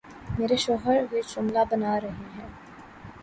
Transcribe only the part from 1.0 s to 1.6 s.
یہ جملہ